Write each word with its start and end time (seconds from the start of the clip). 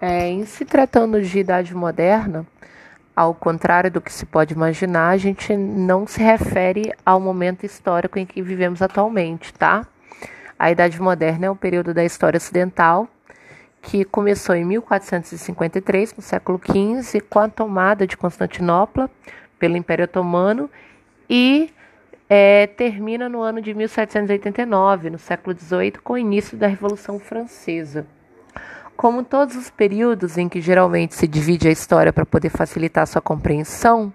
É, 0.00 0.28
em 0.28 0.44
se 0.44 0.64
tratando 0.64 1.22
de 1.22 1.38
idade 1.38 1.74
moderna, 1.74 2.46
ao 3.14 3.34
contrário 3.34 3.90
do 3.90 4.00
que 4.00 4.12
se 4.12 4.26
pode 4.26 4.52
imaginar, 4.52 5.08
a 5.08 5.16
gente 5.16 5.56
não 5.56 6.06
se 6.06 6.22
refere 6.22 6.92
ao 7.04 7.18
momento 7.18 7.64
histórico 7.64 8.18
em 8.18 8.26
que 8.26 8.42
vivemos 8.42 8.82
atualmente, 8.82 9.54
tá? 9.54 9.86
A 10.58 10.70
Idade 10.70 11.00
Moderna 11.00 11.46
é 11.46 11.50
um 11.50 11.56
período 11.56 11.94
da 11.94 12.04
história 12.04 12.36
ocidental 12.36 13.08
que 13.80 14.04
começou 14.04 14.54
em 14.54 14.64
1453, 14.64 16.14
no 16.14 16.22
século 16.22 16.60
XV, 16.62 17.20
com 17.22 17.38
a 17.38 17.48
tomada 17.48 18.06
de 18.06 18.16
Constantinopla 18.16 19.08
pelo 19.58 19.76
Império 19.76 20.04
Otomano 20.04 20.68
e 21.28 21.72
é, 22.28 22.66
termina 22.66 23.28
no 23.28 23.40
ano 23.40 23.62
de 23.62 23.72
1789, 23.72 25.10
no 25.10 25.18
século 25.18 25.56
XVIII, 25.56 25.92
com 26.02 26.14
o 26.14 26.18
início 26.18 26.56
da 26.56 26.66
Revolução 26.66 27.18
Francesa. 27.18 28.06
Como 28.96 29.22
todos 29.22 29.54
os 29.56 29.68
períodos 29.68 30.38
em 30.38 30.48
que 30.48 30.60
geralmente 30.60 31.14
se 31.14 31.28
divide 31.28 31.68
a 31.68 31.70
história 31.70 32.12
para 32.12 32.24
poder 32.24 32.48
facilitar 32.48 33.06
sua 33.06 33.20
compreensão, 33.20 34.10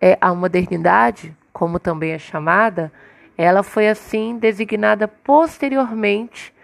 é, 0.00 0.16
a 0.20 0.32
modernidade, 0.32 1.36
como 1.52 1.80
também 1.80 2.12
é 2.12 2.18
chamada, 2.18 2.92
ela 3.36 3.64
foi 3.64 3.88
assim 3.88 4.38
designada 4.38 5.08
posteriormente 5.08 6.54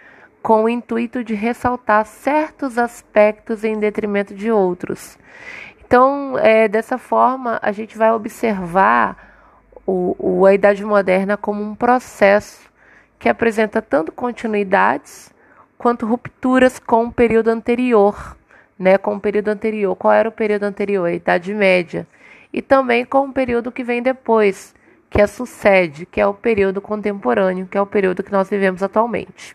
com 0.40 0.64
o 0.64 0.68
intuito 0.68 1.24
de 1.24 1.34
ressaltar 1.34 2.06
certos 2.06 2.78
aspectos 2.78 3.64
em 3.64 3.80
detrimento 3.80 4.32
de 4.32 4.52
outros. 4.52 5.18
Então, 5.84 6.38
é, 6.38 6.68
dessa 6.68 6.98
forma, 6.98 7.58
a 7.60 7.72
gente 7.72 7.98
vai 7.98 8.12
observar 8.12 9.72
o, 9.84 10.14
o, 10.18 10.46
a 10.46 10.54
Idade 10.54 10.84
Moderna 10.84 11.36
como 11.36 11.62
um 11.62 11.74
processo 11.74 12.70
que 13.18 13.28
apresenta 13.28 13.82
tanto 13.82 14.12
continuidades 14.12 15.33
quanto 15.84 16.06
rupturas 16.06 16.78
com 16.78 17.04
o 17.04 17.12
período 17.12 17.48
anterior, 17.48 18.38
né, 18.78 18.96
com 18.96 19.16
o 19.16 19.20
período 19.20 19.48
anterior. 19.48 19.94
Qual 19.94 20.14
era 20.14 20.26
o 20.26 20.32
período 20.32 20.62
anterior? 20.62 21.04
A 21.04 21.12
Idade 21.12 21.52
Média. 21.52 22.06
E 22.50 22.62
também 22.62 23.04
com 23.04 23.28
o 23.28 23.32
período 23.34 23.70
que 23.70 23.84
vem 23.84 24.00
depois, 24.00 24.74
que 25.10 25.20
a 25.20 25.26
sucede, 25.26 26.06
que 26.06 26.18
é 26.18 26.26
o 26.26 26.32
período 26.32 26.80
contemporâneo, 26.80 27.66
que 27.70 27.76
é 27.76 27.80
o 27.82 27.84
período 27.84 28.22
que 28.22 28.32
nós 28.32 28.48
vivemos 28.48 28.82
atualmente. 28.82 29.54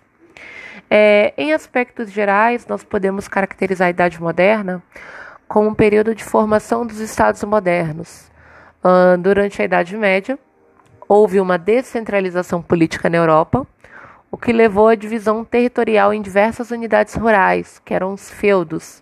É, 0.88 1.34
em 1.36 1.52
aspectos 1.52 2.12
gerais, 2.12 2.68
nós 2.68 2.84
podemos 2.84 3.28
caracterizar 3.28 3.88
a 3.88 3.90
Idade 3.90 4.22
Moderna 4.22 4.84
como 5.48 5.70
um 5.70 5.74
período 5.74 6.14
de 6.14 6.24
formação 6.24 6.86
dos 6.86 7.00
Estados 7.00 7.44
modernos. 7.44 8.30
Uh, 8.84 9.18
durante 9.18 9.60
a 9.64 9.66
Idade 9.66 9.98
Média, 9.98 10.38
houve 11.08 11.42
uma 11.42 11.58
descentralização 11.58 12.62
política 12.62 13.10
na 13.10 13.18
Europa, 13.18 13.66
o 14.32 14.38
que 14.38 14.54
levou 14.54 14.88
à 14.88 14.96
divisão 14.96 15.44
territorial 15.44 16.14
em 16.14 16.22
diversas 16.22 16.72
unidades 16.72 17.16
rurais, 17.16 17.82
que 17.84 17.94
eram 17.94 18.14
os 18.14 18.30
feudos, 18.30 19.02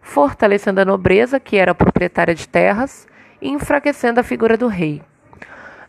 fortalecendo 0.00 0.80
a 0.80 0.84
nobreza, 0.84 1.40
que 1.40 1.56
era 1.56 1.74
proprietária 1.74 2.34
de 2.34 2.48
terras, 2.48 3.06
e 3.40 3.48
enfraquecendo 3.48 4.20
a 4.20 4.24
figura 4.24 4.56
do 4.56 4.68
rei. 4.68 5.02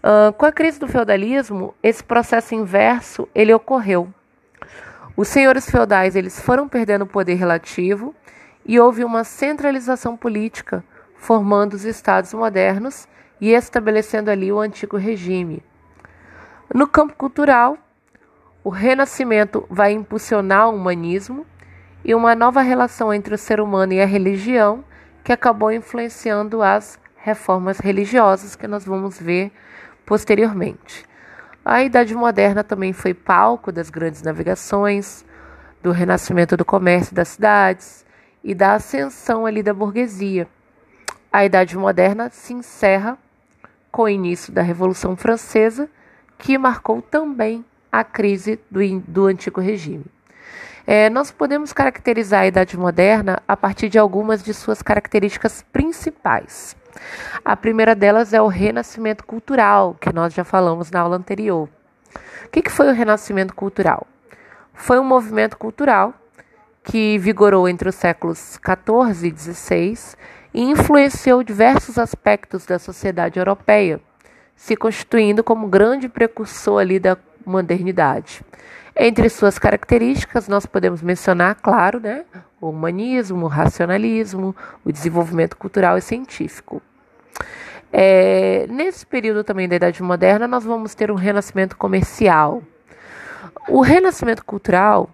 Uh, 0.04 0.34
com 0.34 0.46
a 0.46 0.52
crise 0.52 0.80
do 0.80 0.88
feudalismo, 0.88 1.76
esse 1.84 2.04
processo 2.04 2.56
inverso 2.56 3.28
ele 3.36 3.54
ocorreu. 3.54 4.12
Os 5.16 5.28
senhores 5.28 5.70
feudais 5.70 6.16
eles 6.16 6.40
foram 6.40 6.68
perdendo 6.68 7.06
poder 7.06 7.36
relativo 7.36 8.16
e 8.66 8.80
houve 8.80 9.04
uma 9.04 9.24
centralização 9.24 10.18
política, 10.18 10.84
formando 11.16 11.74
os 11.74 11.86
estados 11.86 12.34
modernos 12.34 13.08
e 13.40 13.52
estabelecendo 13.52 14.32
ali 14.32 14.52
o 14.52 14.60
antigo 14.60 14.98
regime. 14.98 15.62
No 16.74 16.88
campo 16.88 17.14
cultural, 17.16 17.78
o 18.64 18.70
Renascimento 18.70 19.66
vai 19.70 19.92
impulsionar 19.92 20.70
o 20.70 20.76
humanismo 20.76 21.46
e 22.06 22.14
uma 22.14 22.36
nova 22.36 22.62
relação 22.62 23.14
entre 23.14 23.34
o 23.34 23.38
ser 23.38 23.60
humano 23.60 23.94
e 23.94 24.02
a 24.02 24.06
religião 24.06 24.84
que 25.24 25.34
acabou 25.34 25.72
influenciando 25.72 26.62
as 26.62 27.00
reformas 27.16 27.80
religiosas 27.80 28.56
que 28.56 28.68
nós 28.68 28.86
vamos 28.86 29.20
ver 29.20 29.52
posteriormente. 30.06 31.06
A 31.66 31.84
Idade 31.84 32.14
Moderna 32.16 32.64
também 32.64 32.94
foi 32.94 33.14
palco 33.14 33.72
das 33.72 33.90
grandes 33.90 34.22
navegações, 34.22 35.26
do 35.82 35.92
renascimento 35.92 36.56
do 36.56 36.66
comércio 36.66 37.16
das 37.16 37.30
cidades 37.30 38.06
e 38.44 38.54
da 38.54 38.76
ascensão 38.76 39.46
ali 39.46 39.64
da 39.64 39.74
burguesia. 39.74 40.48
A 41.32 41.46
Idade 41.46 41.78
Moderna 41.78 42.30
se 42.30 42.54
encerra 42.54 43.18
com 43.92 44.04
o 44.04 44.10
início 44.10 44.54
da 44.54 44.62
Revolução 44.62 45.16
Francesa, 45.16 45.90
que 46.38 46.58
marcou 46.58 47.02
também 47.02 47.64
a 47.92 48.04
crise 48.04 48.60
do, 48.70 48.80
do 49.08 49.26
antigo 49.26 49.60
regime. 49.60 50.06
É, 50.86 51.10
nós 51.10 51.32
podemos 51.32 51.72
caracterizar 51.74 52.42
a 52.42 52.48
Idade 52.48 52.78
Moderna 52.78 53.42
a 53.48 53.56
partir 53.56 53.90
de 53.90 54.00
algumas 54.00 54.42
de 54.44 54.54
suas 54.54 54.82
características 54.82 55.64
principais. 55.72 56.76
A 57.46 57.56
primeira 57.56 57.96
delas 57.96 58.34
é 58.34 58.42
o 58.42 58.48
renascimento 58.48 59.24
cultural, 59.24 59.96
que 60.00 60.12
nós 60.12 60.34
já 60.34 60.44
falamos 60.44 60.90
na 60.90 61.02
aula 61.02 61.18
anterior. 61.18 61.70
O 62.46 62.50
que, 62.50 62.62
que 62.62 62.72
foi 62.72 62.90
o 62.90 62.94
renascimento 62.94 63.54
cultural? 63.54 64.08
Foi 64.74 65.00
um 65.00 65.04
movimento 65.04 65.58
cultural 65.58 66.14
que 66.84 67.18
vigorou 67.20 67.70
entre 67.70 67.88
os 67.88 67.96
séculos 67.96 68.60
XIV 68.60 69.28
e 69.28 69.38
XVI 69.38 70.18
e 70.54 70.62
influenciou 70.64 71.44
diversos 71.44 71.98
aspectos 71.98 72.66
da 72.66 72.80
sociedade 72.80 73.40
europeia, 73.40 74.02
se 74.56 74.76
constituindo 74.76 75.44
como 75.44 75.68
grande 75.68 76.10
precursor 76.10 76.82
ali 76.82 77.00
da 77.00 77.16
modernidade. 77.46 78.42
Entre 78.96 79.30
suas 79.30 79.58
características, 79.58 80.48
nós 80.48 80.66
podemos 80.66 81.02
mencionar, 81.02 81.56
claro, 81.56 82.00
né, 82.00 82.26
o 82.60 82.70
humanismo, 82.70 83.46
o 83.46 83.48
racionalismo, 83.48 84.56
o 84.84 84.92
desenvolvimento 84.92 85.56
cultural 85.56 85.98
e 85.98 86.02
científico. 86.02 86.82
É, 87.92 88.68
nesse 88.70 89.06
período 89.06 89.44
também 89.44 89.68
da 89.68 89.76
Idade 89.76 90.02
Moderna, 90.02 90.48
nós 90.48 90.64
vamos 90.64 90.96
ter 90.96 91.12
um 91.12 91.16
renascimento 91.16 91.76
comercial. 91.76 92.62
O 93.68 93.82
renascimento 93.82 94.46
cultural 94.46 95.10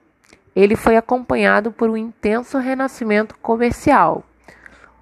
ele 0.55 0.75
foi 0.75 0.97
acompanhado 0.97 1.71
por 1.71 1.87
um 1.87 1.95
intenso 1.95 2.57
renascimento 2.57 3.35
comercial, 3.43 4.23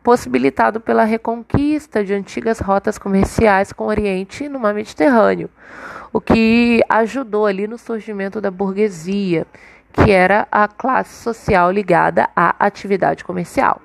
possibilitado 0.06 0.80
pela 0.80 1.04
reconquista 1.04 2.04
de 2.04 2.14
antigas 2.14 2.60
rotas 2.60 2.96
comerciais 2.96 3.74
com 3.74 3.86
o 3.86 3.88
Oriente 3.88 4.48
no 4.48 4.60
Mar 4.60 4.72
Mediterrâneo, 4.72 5.50
o 6.14 6.22
que 6.22 6.84
ajudou 6.88 7.48
ali 7.48 7.66
no 7.66 7.76
surgimento 7.76 8.40
da 8.40 8.52
burguesia, 8.52 9.48
que 9.92 10.12
era 10.12 10.48
a 10.52 10.68
classe 10.68 11.24
social 11.24 11.72
ligada 11.72 12.30
à 12.36 12.56
atividade 12.60 13.24
comercial. 13.24 13.82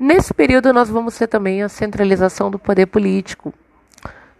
Nesse 0.00 0.32
período, 0.32 0.72
nós 0.72 0.88
vamos 0.88 1.18
ter 1.18 1.26
também 1.26 1.62
a 1.62 1.68
centralização 1.68 2.50
do 2.50 2.58
poder 2.58 2.86
político, 2.86 3.52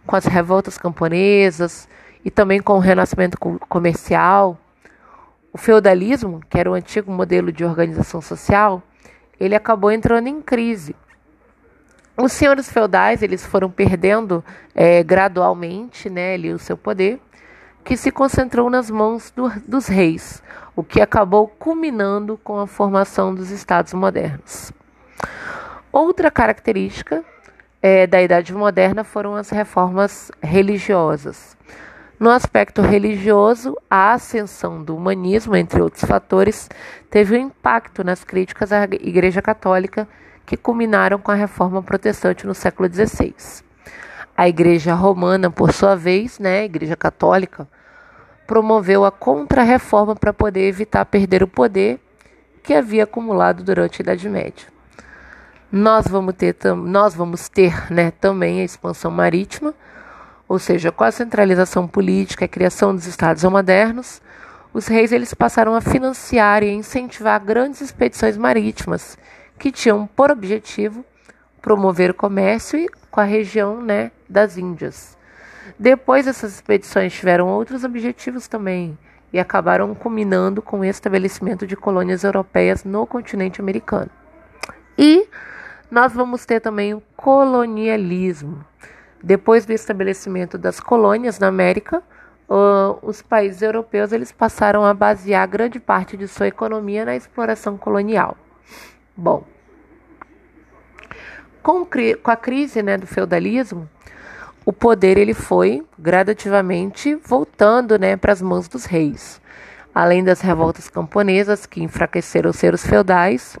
com 0.03 0.15
as 0.15 0.25
revoltas 0.25 0.79
camponesas 0.79 1.87
e 2.25 2.31
também 2.31 2.59
com 2.59 2.73
o 2.73 2.79
renascimento 2.79 3.37
comercial. 3.69 4.57
O 5.53 5.59
feudalismo, 5.59 6.41
que 6.49 6.57
era 6.57 6.71
o 6.71 6.73
antigo 6.73 7.11
modelo 7.11 7.51
de 7.51 7.63
organização 7.63 8.19
social, 8.19 8.81
ele 9.39 9.55
acabou 9.55 9.91
entrando 9.91 10.27
em 10.27 10.41
crise 10.41 10.95
os 12.17 12.31
senhores 12.31 12.71
feudais 12.71 13.21
eles 13.21 13.45
foram 13.45 13.69
perdendo 13.69 14.43
é, 14.73 15.03
gradualmente 15.03 16.09
né, 16.09 16.35
ali, 16.35 16.53
o 16.53 16.59
seu 16.59 16.77
poder, 16.77 17.19
que 17.83 17.97
se 17.97 18.09
concentrou 18.09 18.69
nas 18.69 18.89
mãos 18.89 19.31
do, 19.31 19.49
dos 19.67 19.87
reis, 19.87 20.41
o 20.75 20.83
que 20.83 21.01
acabou 21.01 21.47
culminando 21.47 22.39
com 22.43 22.57
a 22.57 22.65
formação 22.65 23.35
dos 23.35 23.51
estados 23.51 23.93
modernos. 23.93 24.71
Outra 25.91 26.31
característica 26.31 27.23
é, 27.81 28.07
da 28.07 28.21
Idade 28.21 28.53
Moderna 28.53 29.03
foram 29.03 29.35
as 29.35 29.49
reformas 29.49 30.31
religiosas. 30.41 31.55
No 32.17 32.29
aspecto 32.29 32.81
religioso, 32.81 33.77
a 33.89 34.13
ascensão 34.13 34.81
do 34.81 34.95
humanismo, 34.95 35.53
entre 35.53 35.81
outros 35.81 36.05
fatores, 36.05 36.69
teve 37.09 37.35
um 37.35 37.41
impacto 37.41 38.05
nas 38.05 38.23
críticas 38.23 38.71
à 38.71 38.85
Igreja 38.85 39.41
Católica 39.41 40.07
que 40.45 40.55
culminaram 40.55 41.19
com 41.19 41.31
a 41.31 41.35
reforma 41.35 41.83
protestante 41.83 42.47
no 42.47 42.53
século 42.53 42.87
XVI. 42.87 43.35
A 44.37 44.47
Igreja 44.47 44.93
Romana, 44.93 45.51
por 45.51 45.73
sua 45.73 45.95
vez, 45.95 46.39
né, 46.39 46.59
a 46.59 46.65
Igreja 46.65 46.95
Católica, 46.95 47.67
promoveu 48.47 49.03
a 49.03 49.11
contra-reforma 49.11 50.15
para 50.15 50.31
poder 50.31 50.67
evitar 50.69 51.03
perder 51.05 51.43
o 51.43 51.47
poder 51.47 51.99
que 52.63 52.73
havia 52.73 53.03
acumulado 53.03 53.61
durante 53.61 54.01
a 54.01 54.03
Idade 54.03 54.29
Média. 54.29 54.67
Nós 55.69 56.07
vamos 56.07 56.33
ter, 56.35 56.55
nós 56.75 57.13
vamos 57.13 57.49
ter 57.49 57.91
né, 57.91 58.11
também 58.11 58.61
a 58.61 58.63
expansão 58.63 59.11
marítima, 59.11 59.73
ou 60.47 60.59
seja, 60.59 60.91
com 60.91 61.03
a 61.03 61.11
centralização 61.11 61.87
política 61.87 62.43
e 62.43 62.45
a 62.45 62.49
criação 62.49 62.93
dos 62.93 63.05
estados 63.05 63.43
modernos, 63.43 64.21
os 64.73 64.87
reis 64.87 65.11
eles 65.11 65.33
passaram 65.33 65.73
a 65.75 65.81
financiar 65.81 66.63
e 66.63 66.71
incentivar 66.71 67.43
grandes 67.43 67.81
expedições 67.81 68.37
marítimas 68.37 69.17
que 69.57 69.71
tinham 69.71 70.05
por 70.07 70.31
objetivo 70.31 71.05
promover 71.61 72.11
o 72.11 72.15
comércio 72.15 72.85
com 73.09 73.19
a 73.19 73.23
região 73.23 73.81
né, 73.81 74.11
das 74.29 74.57
Índias. 74.57 75.17
Depois 75.79 76.27
essas 76.27 76.55
expedições 76.55 77.13
tiveram 77.13 77.47
outros 77.47 77.83
objetivos 77.83 78.47
também, 78.47 78.97
e 79.35 79.39
acabaram 79.39 79.93
culminando 79.93 80.61
com 80.61 80.79
o 80.79 80.85
estabelecimento 80.85 81.67
de 81.67 81.75
colônias 81.75 82.23
europeias 82.23 82.85
no 82.85 83.05
continente 83.05 83.59
americano. 83.59 84.09
E 84.97 85.27
nós 85.91 86.13
vamos 86.13 86.45
ter 86.45 86.61
também 86.61 86.93
o 86.93 87.03
colonialismo. 87.17 88.63
Depois 89.25 89.65
do 89.65 89.73
estabelecimento 89.73 90.55
das 90.55 90.79
colônias 90.79 91.39
na 91.39 91.47
América, 91.47 92.03
uh, 92.47 92.95
os 93.01 93.23
países 93.23 93.63
europeus 93.63 94.11
eles 94.11 94.31
passaram 94.31 94.85
a 94.85 94.93
basear 94.93 95.47
grande 95.47 95.79
parte 95.79 96.15
de 96.15 96.27
sua 96.27 96.47
economia 96.47 97.03
na 97.03 97.15
exploração 97.15 97.75
colonial. 97.75 98.37
Bom, 99.17 99.43
com, 101.63 101.83
com 102.21 102.29
a 102.29 102.35
crise 102.35 102.83
né, 102.83 102.99
do 102.99 103.07
feudalismo, 103.07 103.89
o 104.63 104.71
poder 104.71 105.17
ele 105.17 105.33
foi 105.33 105.83
gradativamente 105.97 107.15
voltando 107.15 107.97
né, 107.97 108.15
para 108.15 108.31
as 108.31 108.43
mãos 108.43 108.67
dos 108.67 108.85
reis. 108.85 109.41
Além 109.91 110.23
das 110.23 110.39
revoltas 110.39 110.87
camponesas 110.87 111.65
que 111.65 111.81
enfraqueceram 111.81 112.51
os 112.51 112.57
seus 112.57 112.85
feudais, 112.85 113.57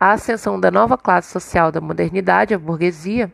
a 0.00 0.12
ascensão 0.12 0.58
da 0.58 0.70
nova 0.70 0.96
classe 0.96 1.30
social 1.30 1.70
da 1.70 1.78
modernidade, 1.78 2.54
a 2.54 2.58
burguesia, 2.58 3.30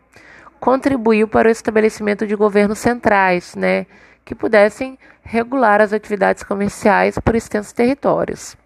contribuiu 0.60 1.26
para 1.26 1.48
o 1.48 1.50
estabelecimento 1.50 2.26
de 2.26 2.36
governos 2.36 2.78
centrais, 2.78 3.54
né, 3.56 3.86
que 4.24 4.34
pudessem 4.34 4.98
regular 5.22 5.80
as 5.80 5.92
atividades 5.92 6.42
comerciais 6.42 7.18
por 7.18 7.34
extensos 7.34 7.72
territórios. 7.72 8.56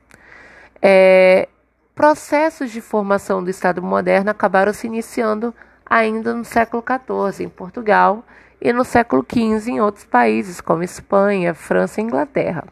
É, 0.83 1.49
processos 1.95 2.71
de 2.71 2.81
formação 2.81 3.43
do 3.43 3.49
Estado 3.49 3.81
moderno 3.81 4.31
acabaram 4.31 4.73
se 4.73 4.87
iniciando 4.87 5.55
ainda 5.87 6.35
no 6.35 6.45
século 6.45 6.83
XIV 6.83 7.45
em 7.45 7.49
Portugal 7.49 8.25
e 8.61 8.73
no 8.73 8.85
século 8.85 9.25
XV 9.25 9.71
em 9.71 9.81
outros 9.81 10.05
países, 10.05 10.61
como 10.61 10.83
Espanha, 10.83 11.55
França 11.55 12.01
e 12.01 12.05
Inglaterra. 12.05 12.65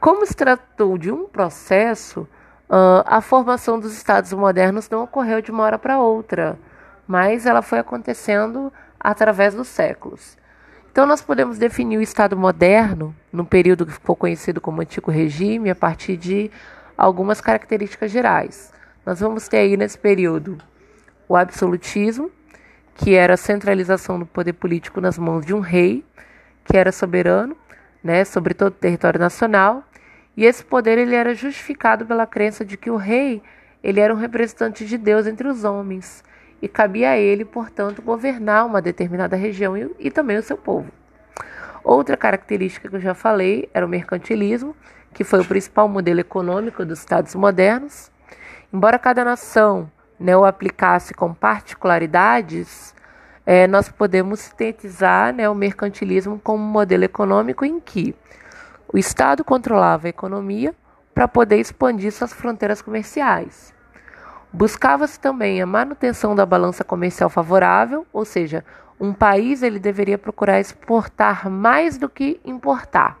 Como 0.00 0.26
se 0.26 0.34
tratou 0.34 0.98
de 0.98 1.10
um 1.10 1.26
processo, 1.26 2.28
a 3.06 3.20
formação 3.20 3.80
dos 3.80 3.92
Estados 3.96 4.32
modernos 4.32 4.90
não 4.90 5.04
ocorreu 5.04 5.40
de 5.40 5.50
uma 5.50 5.64
hora 5.64 5.78
para 5.78 5.98
outra, 5.98 6.58
mas 7.08 7.46
ela 7.46 7.62
foi 7.62 7.78
acontecendo 7.78 8.70
através 9.00 9.54
dos 9.54 9.66
séculos. 9.66 10.36
Então, 10.92 11.06
nós 11.06 11.22
podemos 11.22 11.56
definir 11.56 11.96
o 11.96 12.02
Estado 12.02 12.36
moderno, 12.36 13.16
no 13.32 13.46
período 13.46 13.86
que 13.86 13.92
ficou 13.92 14.14
conhecido 14.14 14.60
como 14.60 14.82
Antigo 14.82 15.10
Regime, 15.10 15.70
a 15.70 15.74
partir 15.74 16.18
de 16.18 16.50
algumas 16.96 17.40
características 17.40 18.10
gerais. 18.10 18.72
Nós 19.06 19.20
vamos 19.20 19.48
ter 19.48 19.58
aí 19.58 19.76
nesse 19.76 19.96
período 19.96 20.58
o 21.26 21.36
absolutismo, 21.36 22.30
que 22.94 23.14
era 23.14 23.34
a 23.34 23.38
centralização 23.38 24.18
do 24.18 24.26
poder 24.26 24.54
político 24.54 25.00
nas 25.00 25.16
mãos 25.16 25.46
de 25.46 25.54
um 25.54 25.60
rei, 25.60 26.04
que 26.64 26.76
era 26.76 26.92
soberano, 26.92 27.56
né, 28.02 28.24
sobre 28.24 28.52
todo 28.52 28.72
o 28.72 28.76
território 28.76 29.20
nacional, 29.20 29.84
e 30.36 30.44
esse 30.44 30.64
poder 30.64 30.98
ele 30.98 31.14
era 31.14 31.34
justificado 31.34 32.04
pela 32.04 32.26
crença 32.26 32.64
de 32.64 32.76
que 32.76 32.90
o 32.90 32.96
rei 32.96 33.42
ele 33.82 34.00
era 34.00 34.12
um 34.12 34.18
representante 34.18 34.84
de 34.84 34.98
Deus 34.98 35.26
entre 35.26 35.46
os 35.48 35.64
homens 35.64 36.22
e 36.60 36.68
cabia 36.68 37.10
a 37.10 37.16
ele, 37.16 37.44
portanto, 37.44 38.02
governar 38.02 38.66
uma 38.66 38.82
determinada 38.82 39.36
região 39.36 39.76
e, 39.76 39.90
e 39.98 40.10
também 40.10 40.36
o 40.36 40.42
seu 40.42 40.56
povo. 40.56 40.90
Outra 41.84 42.16
característica 42.16 42.88
que 42.88 42.96
eu 42.96 43.00
já 43.00 43.14
falei 43.14 43.68
era 43.72 43.86
o 43.86 43.88
mercantilismo, 43.88 44.74
que 45.14 45.24
foi 45.24 45.40
o 45.40 45.44
principal 45.44 45.88
modelo 45.88 46.20
econômico 46.20 46.84
dos 46.84 46.98
estados 46.98 47.34
modernos. 47.34 48.10
Embora 48.72 48.98
cada 48.98 49.24
nação 49.24 49.90
né, 50.18 50.36
o 50.36 50.44
aplicasse 50.44 51.14
com 51.14 51.32
particularidades, 51.32 52.94
é, 53.46 53.66
nós 53.66 53.88
podemos 53.88 54.40
sintetizar 54.40 55.32
né, 55.32 55.48
o 55.48 55.54
mercantilismo 55.54 56.38
como 56.38 56.62
um 56.62 56.68
modelo 56.68 57.04
econômico 57.04 57.64
em 57.64 57.80
que 57.80 58.14
o 58.92 58.98
Estado 58.98 59.42
controlava 59.44 60.06
a 60.06 60.10
economia 60.10 60.74
para 61.14 61.26
poder 61.26 61.56
expandir 61.56 62.12
suas 62.12 62.32
fronteiras 62.32 62.82
comerciais. 62.82 63.74
Buscava-se 64.52 65.20
também 65.20 65.60
a 65.60 65.66
manutenção 65.66 66.34
da 66.34 66.46
balança 66.46 66.82
comercial 66.82 67.28
favorável, 67.28 68.06
ou 68.12 68.24
seja, 68.24 68.64
um 68.98 69.12
país 69.12 69.62
ele 69.62 69.78
deveria 69.78 70.18
procurar 70.18 70.58
exportar 70.58 71.48
mais 71.50 71.98
do 71.98 72.08
que 72.08 72.40
importar. 72.44 73.18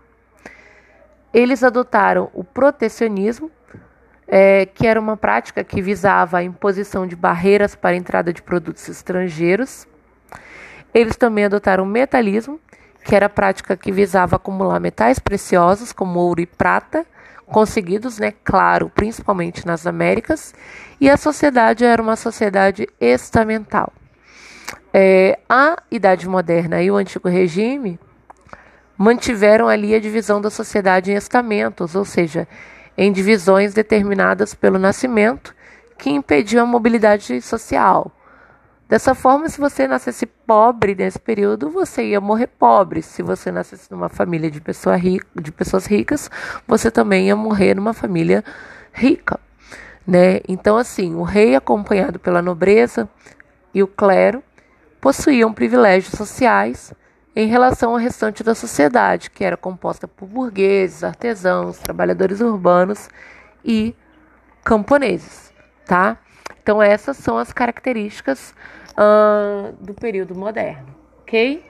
Eles 1.32 1.62
adotaram 1.62 2.30
o 2.32 2.42
protecionismo, 2.42 3.50
é, 4.26 4.66
que 4.66 4.86
era 4.86 4.98
uma 4.98 5.16
prática 5.16 5.62
que 5.62 5.80
visava 5.80 6.38
a 6.38 6.42
imposição 6.42 7.06
de 7.06 7.14
barreiras 7.14 7.74
para 7.74 7.90
a 7.90 7.96
entrada 7.96 8.32
de 8.32 8.42
produtos 8.42 8.88
estrangeiros. 8.88 9.86
Eles 10.92 11.16
também 11.16 11.44
adotaram 11.44 11.84
o 11.84 11.86
metalismo, 11.86 12.58
que 13.04 13.14
era 13.14 13.26
a 13.26 13.30
prática 13.30 13.76
que 13.76 13.92
visava 13.92 14.36
acumular 14.36 14.80
metais 14.80 15.18
preciosos, 15.18 15.92
como 15.92 16.18
ouro 16.18 16.40
e 16.40 16.46
prata, 16.46 17.06
conseguidos, 17.50 18.18
né, 18.18 18.32
claro, 18.44 18.90
principalmente 18.94 19.66
nas 19.66 19.86
Américas, 19.86 20.54
e 21.00 21.08
a 21.08 21.16
sociedade 21.16 21.84
era 21.84 22.00
uma 22.02 22.16
sociedade 22.16 22.88
estamental. 23.00 23.92
É, 24.92 25.38
a 25.48 25.76
Idade 25.90 26.28
Moderna 26.28 26.82
e 26.82 26.90
o 26.90 26.96
Antigo 26.96 27.28
Regime 27.28 27.98
mantiveram 28.96 29.68
ali 29.68 29.94
a 29.94 30.00
divisão 30.00 30.40
da 30.40 30.50
sociedade 30.50 31.12
em 31.12 31.14
estamentos, 31.14 31.94
ou 31.94 32.04
seja, 32.04 32.48
em 32.96 33.12
divisões 33.12 33.72
determinadas 33.72 34.54
pelo 34.54 34.78
nascimento, 34.78 35.54
que 35.96 36.10
impediam 36.10 36.64
a 36.64 36.66
mobilidade 36.66 37.40
social. 37.40 38.10
Dessa 38.88 39.14
forma, 39.14 39.50
se 39.50 39.60
você 39.60 39.86
nascesse 39.86 40.24
pobre 40.24 40.94
nesse 40.94 41.18
período, 41.18 41.68
você 41.68 42.04
ia 42.04 42.20
morrer 42.22 42.46
pobre. 42.46 43.02
Se 43.02 43.22
você 43.22 43.52
nascesse 43.52 43.90
numa 43.90 44.08
família 44.08 44.50
de, 44.50 44.62
pessoa 44.62 44.96
rica, 44.96 45.26
de 45.38 45.52
pessoas 45.52 45.84
ricas, 45.84 46.30
você 46.66 46.90
também 46.90 47.26
ia 47.26 47.36
morrer 47.36 47.74
numa 47.74 47.92
família 47.92 48.42
rica. 48.90 49.38
Né? 50.06 50.40
Então, 50.48 50.78
assim, 50.78 51.14
o 51.14 51.22
rei, 51.22 51.54
acompanhado 51.54 52.18
pela 52.18 52.40
nobreza 52.40 53.06
e 53.74 53.82
o 53.82 53.86
clero, 53.86 54.42
possuíam 55.02 55.52
privilégios 55.52 56.14
sociais 56.14 56.94
em 57.36 57.46
relação 57.46 57.90
ao 57.90 57.98
restante 57.98 58.42
da 58.42 58.54
sociedade, 58.54 59.30
que 59.30 59.44
era 59.44 59.56
composta 59.56 60.08
por 60.08 60.26
burgueses, 60.26 61.04
artesãos, 61.04 61.76
trabalhadores 61.76 62.40
urbanos 62.40 63.10
e 63.62 63.94
camponeses, 64.64 65.52
tá? 65.84 66.16
Então 66.62 66.82
essas 66.82 67.16
são 67.16 67.38
as 67.38 67.52
características 67.52 68.54
uh, 68.92 69.72
do 69.80 69.94
período 69.94 70.34
moderno, 70.34 70.94
ok? 71.22 71.67